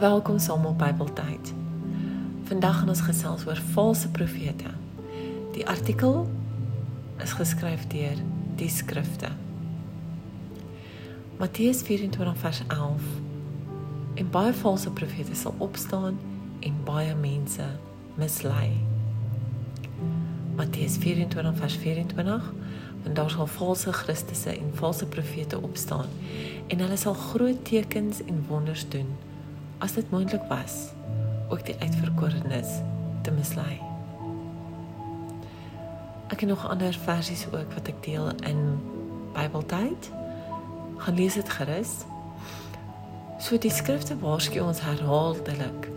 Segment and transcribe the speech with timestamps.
[0.00, 1.52] Welkom saam op Bybeltyd.
[2.44, 4.70] Vandag gaan ons gesels oor valse profete.
[5.52, 6.30] Die artikel
[7.20, 8.16] is geskryf deur
[8.56, 9.28] die skrifte.
[11.36, 13.12] Matteus 24 vers 11.
[14.14, 16.18] En baie valse profete sal opstaan
[16.60, 17.68] en baie mense
[18.16, 18.72] mislei.
[20.56, 22.52] Matteus 24 vers 24
[23.02, 26.08] want daar sal valse Christusse en valse profete opstaan
[26.66, 29.28] en hulle sal groot tekens en wonders doen
[29.80, 30.92] as dit moontlik was
[31.48, 32.68] ook die uitverkorenes
[33.22, 33.80] te mislei.
[36.30, 38.60] Ek het nog ander versies ook wat ek deel in
[39.32, 40.10] Bybeltyd.
[40.96, 42.04] Gaan lees dit gerus.
[43.40, 45.88] So die skrifte waarsku ons herhaaldelik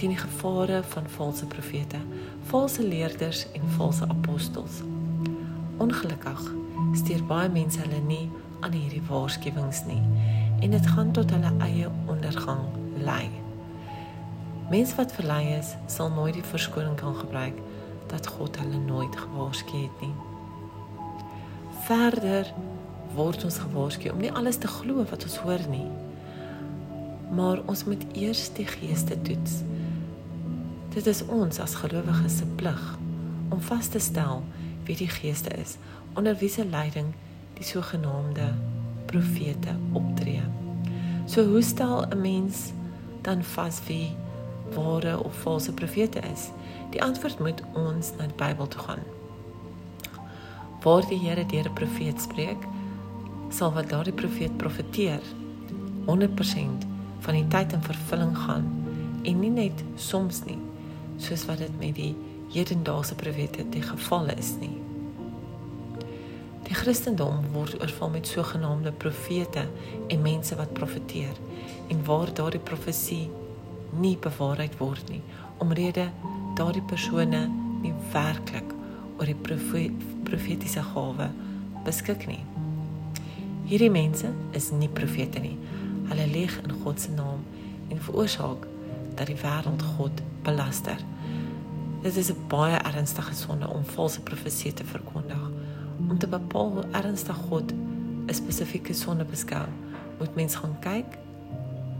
[0.00, 1.98] teen die gevare van valse profete,
[2.48, 4.80] valse leerders en valse apostels.
[5.76, 6.40] Ongelukkig
[6.94, 8.30] steur baie mense hulle nie
[8.60, 10.02] aan hierdie waarskuwings nie
[10.62, 12.64] en dit gaan tot hulle eie ondergang
[13.02, 13.41] lei.
[14.72, 17.58] Mense wat verlei is, sal nooit die verskoning kan gebruik
[18.08, 20.14] dat God hulle nooit gewaarsku het nie.
[21.84, 22.48] Verder
[23.12, 25.90] word ons gewaarsku om nie alles te glo wat ons hoor nie.
[27.36, 29.60] Maar ons moet eers die geeste toets.
[30.96, 32.82] Dit is ons as gelowiges se plig
[33.52, 34.40] om vas te stel
[34.88, 35.76] wie die geeste is
[36.16, 37.12] onder wie se leiding
[37.60, 38.48] die sogenaamde
[39.12, 40.48] profete optree.
[41.28, 42.72] So hoe stel 'n mens
[43.20, 44.16] dan vas wie
[44.74, 46.50] ware of valse profete is?
[46.90, 49.04] Die antwoord moet ons na die Bybel toe gaan.
[50.82, 52.66] Waar die Here deur 'n profeet spreek,
[53.48, 55.20] sal wat daardie profeet profeteer
[56.06, 56.86] 100%
[57.20, 58.66] van die tyd in vervulling gaan
[59.22, 60.58] en nie net soms nie,
[61.16, 62.14] soos wat dit met die
[62.52, 64.74] hedendaagse profete die geval is nie.
[66.66, 69.66] Die Christendom word oorval met sogenaamde profete
[70.08, 71.36] en mense wat profeteer
[71.88, 73.30] en waar daardie profesie
[74.00, 75.22] nie bewaarheid word nie
[75.62, 76.08] omrede
[76.58, 77.46] daardie persone
[77.82, 78.74] nie werklik
[79.18, 79.36] oor die
[80.24, 81.28] profetiese gawe
[81.86, 82.42] beskik nie.
[83.70, 85.54] Hierdie mense is nie profete nie.
[86.10, 87.44] Hulle lieg in God se naam
[87.90, 88.66] en veroorsaak
[89.18, 90.98] dat die wêreld God belaster.
[92.02, 95.50] Dit is 'n baie ernstige sonde om valse profeseë te verkondig.
[96.08, 99.66] Om te bepaal hoe ernstig God 'n spesifieke sonde beskou,
[100.18, 101.18] moet mens gaan kyk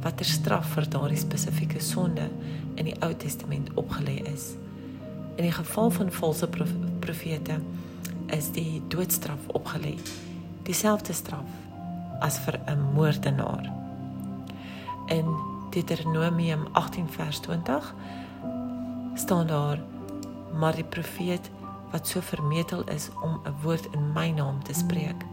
[0.00, 2.28] watter straf vir daardie spesifieke sonde
[2.74, 4.54] in die Ou Testament opgelê is.
[5.36, 6.48] In die geval van valse
[7.00, 7.60] profete
[8.32, 9.98] is die doodstraf opgelê.
[10.64, 11.48] Dieselfde straf
[12.20, 13.72] as vir 'n moordenaar.
[15.08, 15.26] In
[15.70, 17.94] Deuteronomium 18 vers 20
[19.14, 19.78] staan daar
[20.58, 21.50] maar die profeet
[21.90, 25.24] wat so vermetel is om 'n woord in my naam te spreek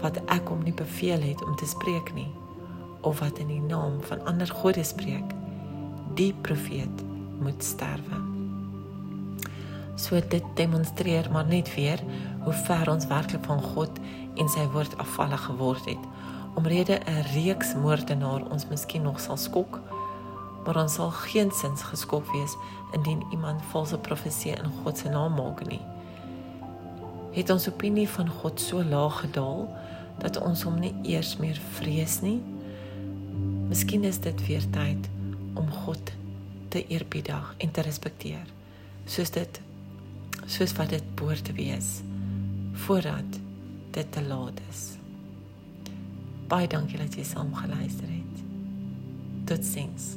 [0.00, 2.28] wat ek hom nie beveel het om te spreek nie
[3.00, 5.34] of wat in die naam van ander gode spreek,
[6.14, 7.04] die profeet
[7.40, 8.20] moet sterwe.
[9.96, 12.00] So dit demonstreer maar net weer
[12.44, 13.90] hoe ver ons werklik van God
[14.36, 16.02] en sy woord afvallig geword het.
[16.54, 19.80] Omrede 'n reeks moordenaar ons miskien nog sal skok,
[20.64, 22.56] maar ons sal geensins geskok wees
[22.92, 25.80] indien iemand valse profesie in God se naam maak nie.
[27.32, 29.68] Het ons opinie van God so laag gedaal
[30.18, 32.55] dat ons hom nie eers meer vrees nie?
[33.68, 35.08] Miskien is dit weer tyd
[35.54, 36.12] om God
[36.68, 38.44] te eerbiedig en te respekteer.
[39.06, 39.60] Soos dit
[40.46, 41.88] soos wat dit behoort te wees
[42.86, 43.40] voordat
[43.90, 44.84] dit te laat is.
[46.46, 48.44] Baie dankie dat jy saam geluister het.
[49.50, 50.14] Totsiens.